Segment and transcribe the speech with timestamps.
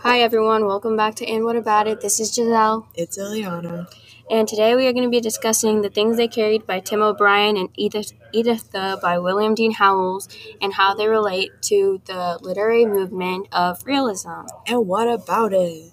[0.00, 2.00] Hi everyone, welcome back to And What About It.
[2.00, 2.88] This is Giselle.
[2.94, 3.86] It's Eliana.
[4.30, 7.56] And today we are going to be discussing The Things They Carried by Tim O'Brien
[7.56, 10.28] and Edith, Editha by William Dean Howells
[10.60, 14.46] and how they relate to the literary movement of realism.
[14.66, 15.92] And what about it?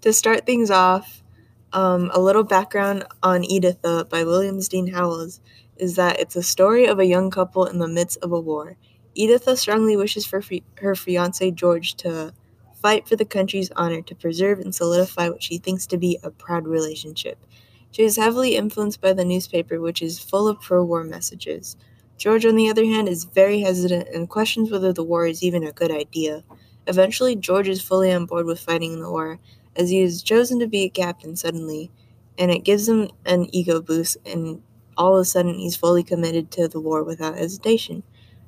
[0.00, 1.19] To start things off,
[1.72, 5.40] um, a little background on Editha by Williams Dean Howells
[5.76, 8.76] is that it's a story of a young couple in the midst of a war.
[9.16, 12.32] Editha strongly wishes for fi- her fiance George to
[12.80, 16.30] fight for the country's honor to preserve and solidify what she thinks to be a
[16.30, 17.38] proud relationship.
[17.92, 21.76] She is heavily influenced by the newspaper, which is full of pro war messages.
[22.18, 25.64] George, on the other hand, is very hesitant and questions whether the war is even
[25.64, 26.44] a good idea.
[26.86, 29.38] Eventually, George is fully on board with fighting in the war,
[29.80, 31.90] as he is chosen to be a captain suddenly,
[32.38, 34.62] and it gives him an ego boost, and
[34.98, 38.02] all of a sudden he's fully committed to the war without hesitation.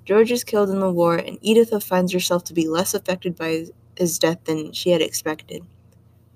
[0.04, 3.48] George is killed in the war, and Editha finds herself to be less affected by
[3.48, 5.64] his, his death than she had expected.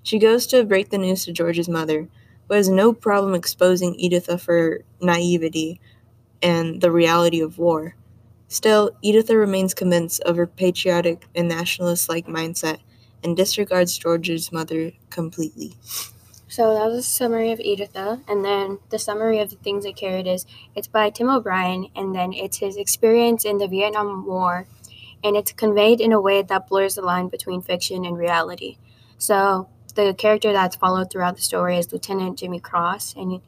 [0.01, 2.07] She goes to break the news to George's mother,
[2.47, 5.79] who has no problem exposing Editha for naivety
[6.41, 7.95] and the reality of war.
[8.47, 12.79] Still, Editha remains convinced of her patriotic and nationalist like mindset
[13.23, 15.75] and disregards George's mother completely.
[16.49, 19.91] So that was a summary of Editha, and then the summary of the things they
[19.91, 24.65] carried is it's by Tim O'Brien, and then it's his experience in the Vietnam War,
[25.23, 28.77] and it's conveyed in a way that blurs the line between fiction and reality.
[29.17, 33.41] So the character that's followed throughout the story is Lieutenant Jimmy Cross, and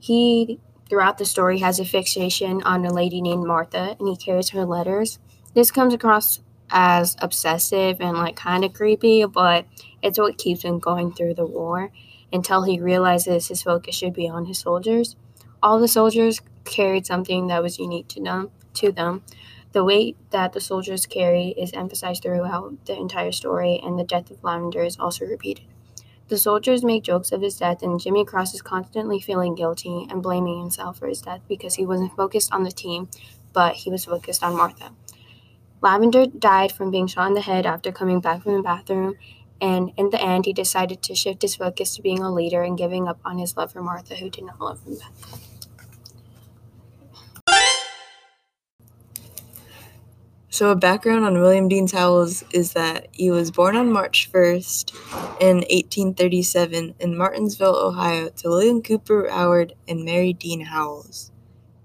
[0.00, 4.50] he throughout the story has a fixation on a lady named Martha, and he carries
[4.50, 5.18] her letters.
[5.54, 6.40] This comes across
[6.72, 9.66] as obsessive and like kind of creepy, but
[10.02, 11.92] it's what keeps him going through the war
[12.32, 15.14] until he realizes his focus should be on his soldiers.
[15.62, 18.50] All the soldiers carried something that was unique to them.
[18.74, 19.22] To them,
[19.72, 24.30] the weight that the soldiers carry is emphasized throughout the entire story, and the death
[24.30, 25.66] of Lavender is also repeated.
[26.28, 30.22] The soldiers make jokes of his death, and Jimmy Cross is constantly feeling guilty and
[30.22, 33.08] blaming himself for his death because he wasn't focused on the team,
[33.52, 34.92] but he was focused on Martha.
[35.82, 39.16] Lavender died from being shot in the head after coming back from the bathroom,
[39.60, 42.78] and in the end, he decided to shift his focus to being a leader and
[42.78, 45.12] giving up on his love for Martha, who did not love him back.
[50.50, 54.94] So, a background on William Dean Howells is that he was born on March 1st
[55.40, 61.32] in 1837 in Martinsville, Ohio, to William Cooper Howard and Mary Dean Howells.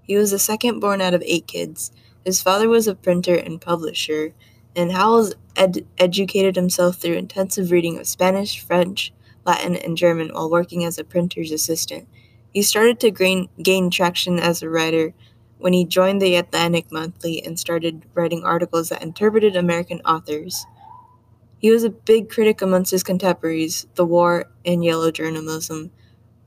[0.02, 1.90] He was the second born out of eight kids.
[2.28, 4.34] His father was a printer and publisher,
[4.76, 9.14] and Howells ed- educated himself through intensive reading of Spanish, French,
[9.46, 12.06] Latin, and German while working as a printer's assistant.
[12.52, 15.14] He started to gain, gain traction as a writer
[15.56, 20.66] when he joined the Atlantic Monthly and started writing articles that interpreted American authors.
[21.56, 25.92] He was a big critic amongst his contemporaries, the war and yellow journalism,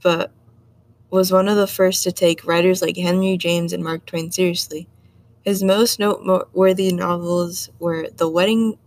[0.03, 0.31] but
[1.09, 4.87] was one of the first to take writers like Henry James and Mark Twain seriously.
[5.43, 8.77] His most noteworthy novels were The Wedding,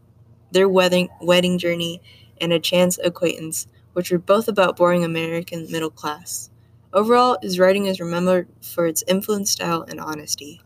[0.53, 2.01] Their Wedding, Wedding Journey,
[2.41, 6.51] and A Chance Acquaintance, which were both about boring American middle class.
[6.93, 10.63] Overall, his writing is remembered for its influence, style, and honesty.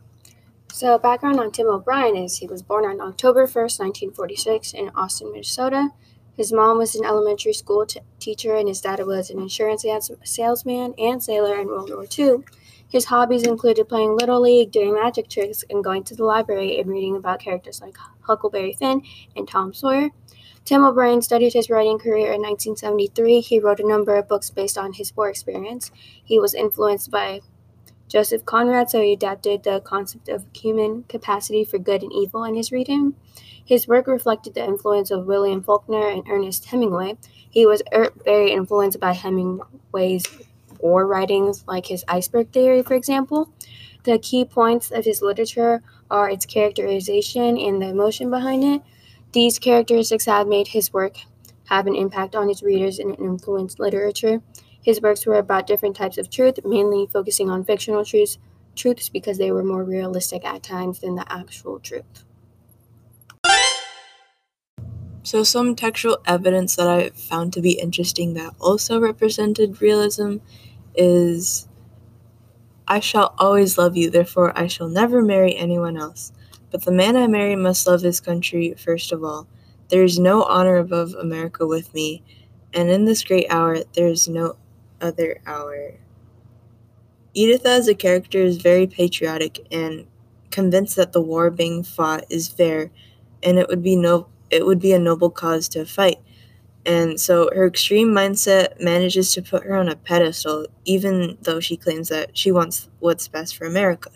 [0.71, 5.33] So, background on Tim O'Brien is he was born on October 1st, 1946, in Austin,
[5.33, 5.89] Minnesota.
[6.37, 9.87] His mom was an elementary school t- teacher, and his dad was an insurance
[10.23, 12.45] salesman and sailor in World War II.
[12.89, 16.89] His hobbies included playing Little League, doing magic tricks, and going to the library and
[16.89, 19.03] reading about characters like Huckleberry Finn
[19.37, 20.11] and Tom Sawyer.
[20.65, 23.41] Tim O'Brien studied his writing career in 1973.
[23.41, 25.91] He wrote a number of books based on his war experience.
[26.25, 27.41] He was influenced by
[28.09, 32.55] Joseph Conrad, so he adapted the concept of human capacity for good and evil in
[32.55, 33.15] his reading.
[33.65, 37.19] His work reflected the influence of William Faulkner and Ernest Hemingway.
[37.51, 40.25] He was er- very influenced by Hemingway's
[40.81, 43.51] war writings, like his iceberg theory, for example.
[44.05, 48.83] The key points of his literature are its characterization and the emotion behind it.
[49.33, 51.19] These characteristics have made his work
[51.69, 54.41] have an impact on his readers and influenced literature.
[54.83, 58.39] His works were about different types of truth, mainly focusing on fictional truths,
[58.75, 62.25] truths because they were more realistic at times than the actual truth.
[65.23, 70.37] So, some textual evidence that I found to be interesting that also represented realism
[70.99, 71.69] is
[72.89, 76.33] I shall always love you, therefore I shall never marry anyone else.
[76.71, 79.49] But the man I marry must love his country first of all.
[79.91, 82.23] There is no honor above America with me,
[82.75, 84.57] and in this great hour there is no
[85.01, 85.95] other hour
[87.37, 90.07] Editha as a character is very patriotic and
[90.51, 92.91] convinced that the war being fought is fair
[93.45, 96.19] and it would be no it would be a noble cause to fight.
[96.87, 101.77] And so her extreme mindset manages to put her on a pedestal, even though she
[101.77, 104.11] claims that she wants what's best for America.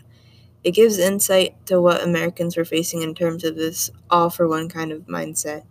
[0.65, 4.69] It gives insight to what Americans were facing in terms of this all for one
[4.69, 5.65] kind of mindset.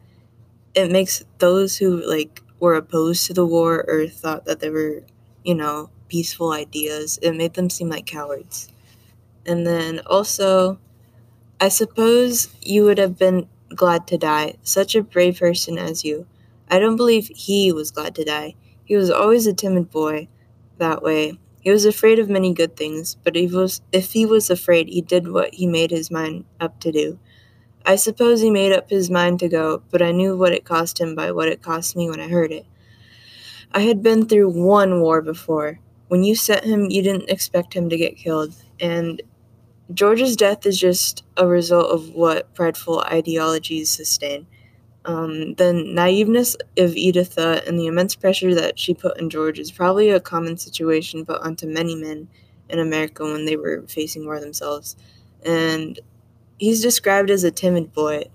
[0.76, 5.04] It makes those who like were opposed to the war or thought that they were,
[5.44, 8.70] you know, peaceful ideas, it made them seem like cowards.
[9.46, 10.80] And then also,
[11.62, 16.28] I suppose you would have been glad to die, such a brave person as you.
[16.72, 18.56] I don't believe he was glad to die.
[18.86, 20.30] He was always a timid boy
[20.80, 21.38] that way.
[21.62, 25.02] He was afraid of many good things, but if, was, if he was afraid, he
[25.02, 27.20] did what he made his mind up to do.
[27.86, 31.00] I suppose he made up his mind to go, but I knew what it cost
[31.00, 32.66] him by what it cost me when I heard it.
[33.74, 35.80] I had been through one war before.
[36.08, 39.22] When you sent him, you didn't expect him to get killed, and
[39.94, 44.48] George's death is just a result of what prideful ideologies sustain.
[45.04, 49.72] Um, the naiveness of Editha and the immense pressure that she put on George is
[49.72, 52.28] probably a common situation put onto many men
[52.70, 54.96] in America when they were facing war themselves.
[55.44, 56.00] And
[56.60, 58.26] he's described as a timid boy.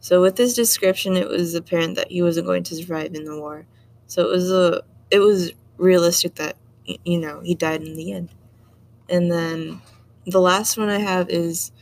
[0.00, 3.38] So with this description, it was apparent that he wasn't going to survive in the
[3.38, 3.66] war.
[4.06, 6.56] So it was a it was realistic that
[7.04, 8.30] you know he died in the end.
[9.08, 9.80] And then
[10.26, 11.72] the last one I have is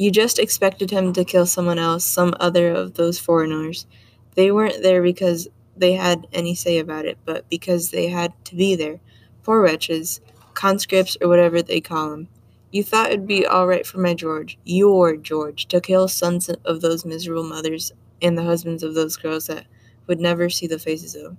[0.00, 3.86] you just expected him to kill someone else, some other of those foreigners.
[4.34, 8.56] They weren't there because they had any say about it, but because they had to
[8.56, 8.98] be there.
[9.42, 10.22] Poor wretches,
[10.54, 12.28] conscripts or whatever they call them.
[12.72, 16.80] You thought it'd be all right for my George, your George, to kill sons of
[16.80, 17.92] those miserable mothers
[18.22, 19.66] and the husbands of those girls that
[20.06, 21.36] would never see the faces of.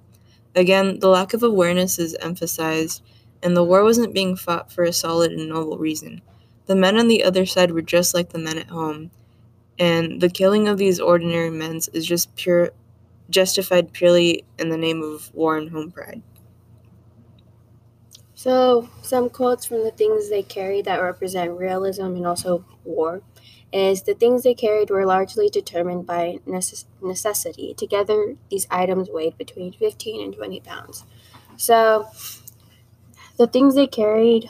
[0.56, 3.02] Again, the lack of awareness is emphasized,
[3.42, 6.22] and the war wasn't being fought for a solid and noble reason.
[6.66, 9.12] The men on the other side were just like the men at home,
[9.80, 12.72] and the killing of these ordinary men is just pure
[13.30, 16.22] justified purely in the name of war and home pride.
[18.36, 23.22] So, some quotes from the things they carried that represent realism and also war
[23.72, 27.74] is the things they carried were largely determined by necess- necessity.
[27.76, 31.06] Together, these items weighed between 15 and 20 pounds.
[31.56, 32.08] So,
[33.38, 34.50] the things they carried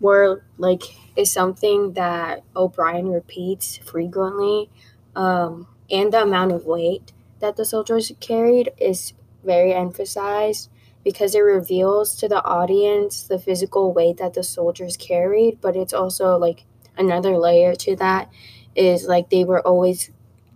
[0.00, 0.82] were like
[1.16, 4.70] is something that O'Brien repeats frequently,
[5.14, 9.12] um, and the amount of weight that the soldiers carried is
[9.44, 10.70] very emphasized
[11.04, 15.92] because it reveals to the audience the physical weight that the soldiers carried, but it's
[15.92, 16.64] also like
[16.98, 18.30] another layer to that
[18.74, 20.10] is like they were always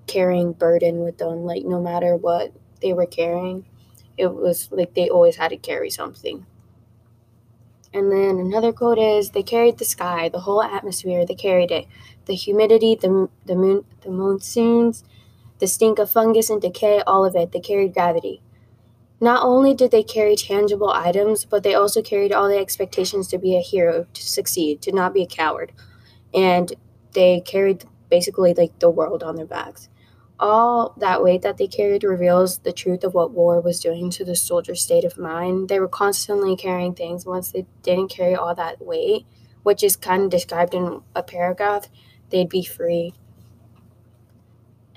[0.06, 2.52] carrying burden with them, like no matter what
[2.82, 3.64] they were carrying,
[4.18, 6.44] it was like they always had to carry something.
[7.92, 11.87] And then another quote is they carried the sky, the whole atmosphere, they carried it.
[12.26, 15.02] The humidity, the, the moon, the monsoons,
[15.58, 17.52] the stink of fungus and decay, all of it.
[17.52, 18.42] They carried gravity.
[19.20, 23.38] Not only did they carry tangible items, but they also carried all the expectations to
[23.38, 25.72] be a hero, to succeed, to not be a coward.
[26.32, 26.72] And
[27.12, 29.89] they carried basically like the world on their backs.
[30.40, 34.25] All that weight that they carried reveals the truth of what war was doing to
[34.25, 35.69] the soldiers' state of mind.
[35.69, 37.26] They were constantly carrying things.
[37.26, 39.26] Once they didn't carry all that weight,
[39.64, 41.88] which is kind of described in a paragraph,
[42.30, 43.12] they'd be free.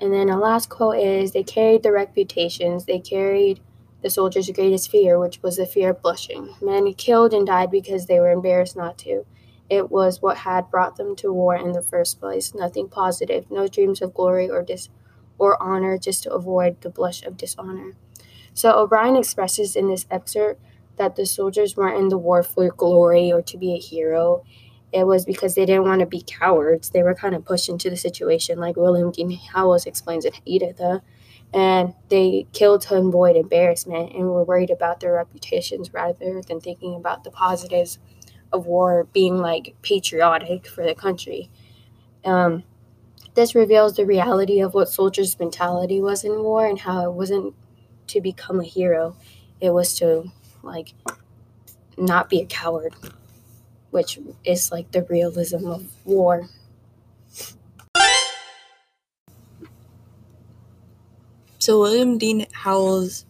[0.00, 3.60] And then a last quote is they carried the reputations, they carried
[4.00, 6.54] the soldiers' greatest fear, which was the fear of blushing.
[6.62, 9.26] Men killed and died because they were embarrassed not to.
[9.68, 12.54] It was what had brought them to war in the first place.
[12.54, 14.88] Nothing positive, no dreams of glory or dis
[15.38, 17.92] or honor just to avoid the blush of dishonor.
[18.52, 20.62] So O'Brien expresses in this excerpt
[20.96, 24.44] that the soldiers weren't in the war for glory or to be a hero.
[24.92, 26.90] It was because they didn't want to be cowards.
[26.90, 31.02] They were kind of pushed into the situation, like William Dean Howells explains in Editha.
[31.52, 36.94] And they killed to avoid embarrassment and were worried about their reputations rather than thinking
[36.94, 37.98] about the positives
[38.52, 41.50] of war being like patriotic for the country.
[42.24, 42.62] Um,
[43.34, 47.54] this reveals the reality of what soldiers' mentality was in war and how it wasn't
[48.08, 49.16] to become a hero,
[49.60, 50.30] it was to
[50.62, 50.94] like
[51.96, 52.94] not be a coward,
[53.90, 56.48] which is like the realism of war.
[61.58, 63.24] So William Dean Howell's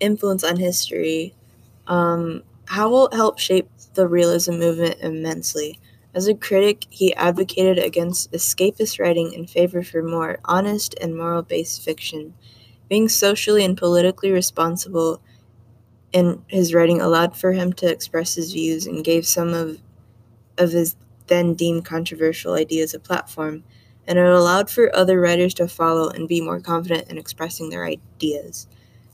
[0.00, 1.34] influence on history,
[1.86, 5.80] um, Howell helped shape the realism movement immensely.
[6.12, 11.42] As a critic, he advocated against escapist writing in favor for more honest and moral
[11.42, 12.34] based fiction.
[12.88, 15.20] Being socially and politically responsible
[16.12, 19.78] in his writing allowed for him to express his views and gave some of
[20.58, 20.96] of his
[21.28, 23.62] then deemed controversial ideas a platform,
[24.06, 27.84] and it allowed for other writers to follow and be more confident in expressing their
[27.86, 28.66] ideas.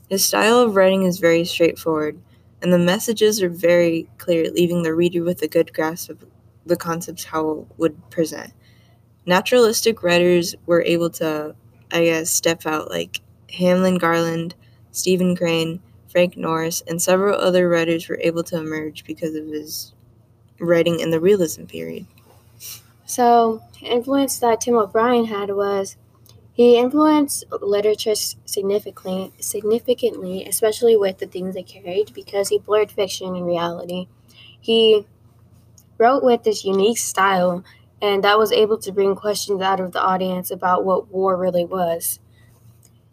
[0.09, 2.19] His style of writing is very straightforward,
[2.61, 6.25] and the messages are very clear, leaving the reader with a good grasp of
[6.67, 8.53] the concepts Howell would present.
[9.25, 11.55] Naturalistic writers were able to,
[11.91, 13.21] I guess, step out like
[13.51, 14.55] Hamlin Garland,
[14.91, 19.93] Stephen Crane, Frank Norris, and several other writers were able to emerge because of his
[20.59, 22.05] writing in the realism period.
[23.05, 25.97] So, influence that Tim O'Brien had was
[26.57, 33.35] he influenced literature significantly, significantly, especially with the things they carried, because he blurred fiction
[33.35, 34.07] and reality.
[34.59, 35.05] He
[35.97, 37.63] wrote with this unique style,
[38.01, 41.65] and that was able to bring questions out of the audience about what war really
[41.65, 42.19] was.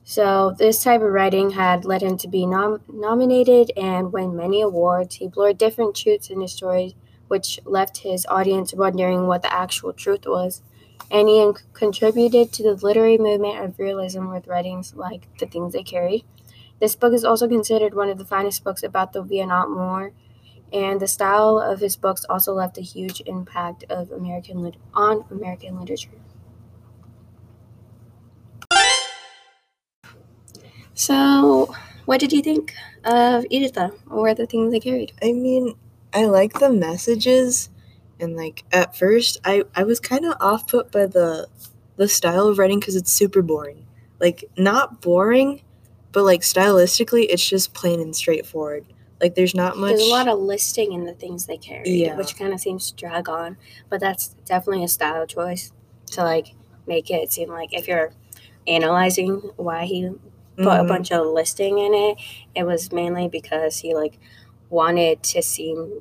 [0.05, 4.61] So, this type of writing had led him to be nom- nominated and win many
[4.61, 5.17] awards.
[5.17, 6.95] He blurred different truths in his stories
[7.29, 10.63] which left his audience wondering what the actual truth was.
[11.11, 15.83] And he contributed to the literary movement of realism with writings like The Things They
[15.83, 16.25] Carried.
[16.81, 20.13] This book is also considered one of the finest books about the Vietnam War,
[20.75, 25.25] and the style of his books also left a huge impact of American lit- on
[25.31, 26.11] American literature.
[30.95, 35.13] So, what did you think of Editha or the things they carried?
[35.23, 35.75] I mean,
[36.13, 37.71] I like the messages
[38.21, 41.49] and like at first I I was kind of off put by the
[41.97, 43.87] the style of writing cuz it's super boring.
[44.21, 45.63] Like not boring,
[46.13, 48.87] but like stylistically it's just plain and straightforward.
[49.21, 52.17] Like there's not much There's a lot of listing in the things they carry, Yeah.
[52.17, 53.57] which kind of seems to drag on,
[53.89, 55.73] but that's definitely a style choice
[56.13, 56.55] to like
[56.87, 58.13] make it seem like if you're
[58.67, 60.11] analyzing why he
[60.57, 60.89] put a Mhm.
[60.89, 62.19] bunch of listing in it,
[62.55, 64.19] it was mainly because he like
[64.71, 66.01] wanted to seem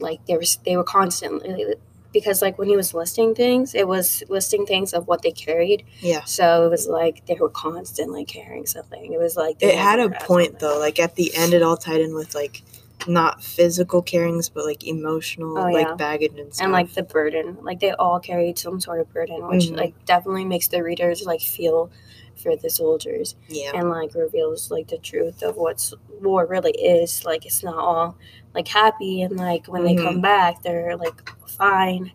[0.00, 1.74] like there was they were constantly
[2.12, 5.84] because like when he was listing things, it was listing things of what they carried.
[6.00, 6.24] Yeah.
[6.24, 9.12] So it was like they were constantly carrying something.
[9.12, 10.78] It was like It had a point though.
[10.78, 12.62] Like at the end it all tied in with like
[13.06, 16.64] not physical carryings but like emotional Oh, like baggage and stuff.
[16.64, 19.76] and like the burden like they all carried some sort of burden which Mhm.
[19.76, 21.92] like definitely makes the readers like feel
[22.34, 23.70] for the soldiers yeah.
[23.72, 28.16] and like reveals like the truth of what war really is like it's not all
[28.58, 30.22] like happy and like when they come Mhm.
[30.22, 32.10] back they're like fine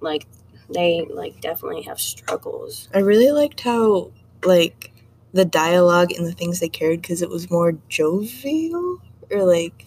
[0.00, 0.26] like
[0.72, 4.12] they like definitely have struggles I really liked how
[4.44, 4.92] like
[5.32, 8.98] the dialogue and the things they carried because it was more jovial
[9.30, 9.84] or like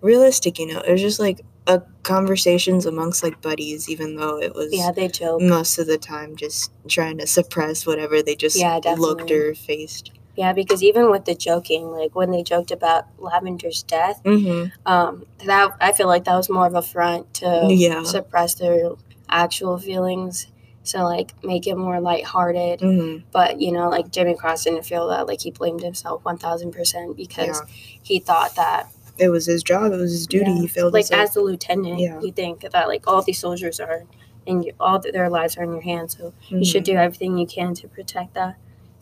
[0.00, 0.58] realistic.
[0.58, 4.72] You know, it was just like a conversations amongst like buddies, even though it was
[4.72, 8.80] yeah they joke most of the time just trying to suppress whatever they just Yeah,
[8.98, 10.12] looked or faced.
[10.36, 14.68] Yeah because even with the joking like when they joked about lavender's death Mm-hmm.
[14.90, 18.02] um that i feel like that was more of a front to Yeah.
[18.04, 18.90] suppress their
[19.28, 20.46] actual feelings
[20.82, 23.24] so like make it more lighthearted Mm-hmm.
[23.32, 27.60] but you know like jimmy cross didn't feel that like he blamed himself 1000% because
[27.60, 27.74] Yeah.
[28.02, 28.88] he thought that
[29.18, 29.92] It was his job.
[29.92, 30.50] It was his duty.
[30.52, 30.60] Yeah.
[30.60, 30.92] He failed.
[30.92, 32.20] like as the lieutenant Yeah.
[32.20, 34.04] you think that like all these soldiers are
[34.46, 36.92] and all their lives are in your hands so you should mhm.
[36.92, 38.56] do everything you can to protect that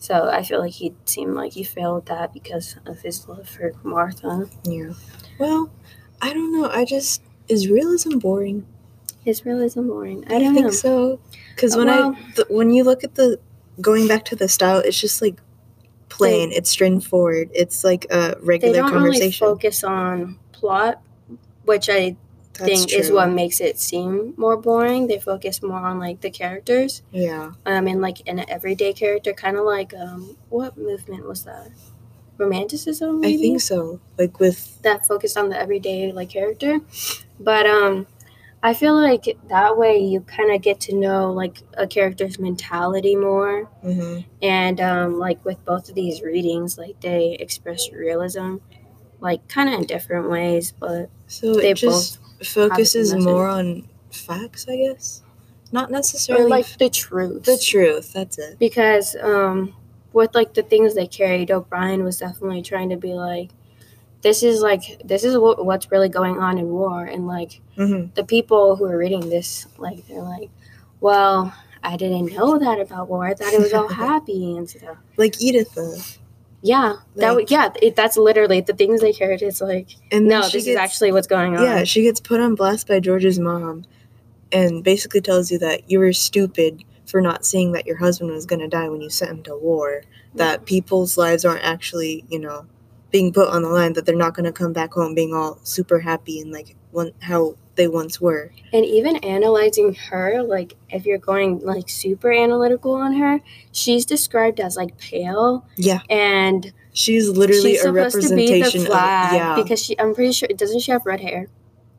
[0.05, 3.67] so i feel like he seemed like he failed that because of his love for
[3.83, 4.33] martha
[4.63, 4.93] Yeah.
[5.39, 5.61] Well,
[6.21, 6.67] I don't know.
[6.79, 7.21] I just
[7.53, 8.65] is realism boring.
[9.25, 11.19] Is realism boring i you don't think know so?
[11.53, 13.29] Because when Well- I the, when you look at the
[13.89, 15.37] going back to the style, it's just like
[16.09, 16.51] plain.
[16.57, 17.49] it's straightforward.
[17.53, 19.47] It's like a they regular don't really conversation.
[19.47, 21.01] focus on plot
[21.65, 22.15] which i
[22.57, 25.07] That's think is what makes it seem more boring.
[25.07, 27.01] They focus more on like the characters.
[27.11, 27.51] Yeah.
[27.65, 31.69] Um, and like an everyday character, kind of like um, what movement was that?
[32.37, 33.23] Romanticism.
[33.23, 33.99] I think so.
[34.17, 36.79] Like with that focused on the everyday like character.
[37.39, 38.07] But um,
[38.63, 43.15] I feel like that way you kind of get to know like a character's mentality
[43.15, 43.69] more.
[43.83, 44.25] mhm.
[44.41, 48.57] And um, like with both of these readings, like they express realism,
[49.19, 54.75] like kind of in different ways, but so they just focuses more on facts, I
[54.77, 55.21] guess.
[55.71, 57.43] Not or necessarily like the truth.
[57.43, 58.13] the truth.
[58.13, 58.57] That's it.
[58.59, 59.73] because um
[60.13, 63.49] with like the things they carried o'brien was definitely trying to be like
[64.21, 68.05] this is like this is what, what's really going on in war and like hmm
[68.15, 70.49] the people who are reading this like they're like
[71.01, 74.97] well i didn't know that about war i thought it was all happy and stuff
[75.17, 75.97] Like Editha.
[76.65, 80.41] Yeah that Like- yeah it, that's literally the things they carried it's like And no
[80.49, 81.63] this is actually what's going on.
[81.63, 83.85] Yeah, she gets put on blast by George's mom
[84.51, 88.47] and basically tells you that you were stupid for not seeing that your husband was
[88.47, 90.01] going to die when you sent him to war,
[90.33, 92.65] that people's lives aren't actually, you know,
[93.11, 95.59] being put on the line, that they're not going to come back home being all
[95.63, 98.51] super happy and like when, how they once were.
[98.73, 103.41] And even analyzing her, like if you're going like super analytical on her,
[103.71, 106.01] she's described as like pale Yeah.
[106.09, 109.55] and She's literally she's a supposed to be the representation flag of yeah.
[109.61, 111.47] because she I'm pretty sure doesn't she have red hair?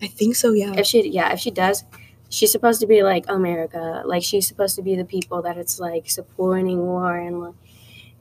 [0.01, 0.73] I think so, yeah.
[0.75, 1.85] If she yeah, if she does,
[2.31, 4.03] she's supposed to be like America.
[4.07, 7.55] Like she's supposed to be the people that it's like supporting war and like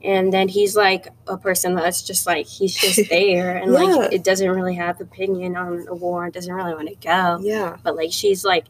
[0.04, 3.78] and then he's like a person that's just like he's just there and Yeah.
[3.80, 7.38] like it doesn't really have opinion on a war, doesn't really want to go.
[7.40, 7.76] Yeah.
[7.82, 8.66] But like she's like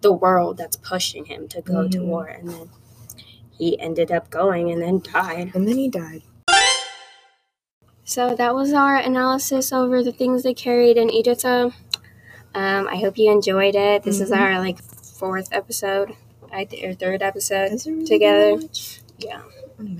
[0.00, 2.04] the world that's pushing him to go to Mhm.
[2.06, 2.70] war and then
[3.50, 5.50] he ended up going and then died.
[5.54, 6.22] And then he died.
[8.04, 11.72] So that was our analysis over the things they carried in Editha.
[12.54, 14.02] Um, I hope you enjoyed it.
[14.04, 14.38] This is Mhm.
[14.40, 16.12] our like fourth episode,
[16.52, 17.84] I th- or third episode.
[17.84, 18.56] Really Together.
[18.56, 19.00] much?
[19.18, 19.42] Yeah.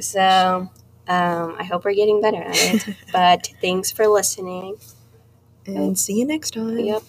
[0.01, 0.71] So
[1.09, 2.97] um, I hope we're getting better at it.
[3.13, 4.77] but thanks for listening.
[5.67, 6.79] and see you next time.
[6.79, 7.03] Yep.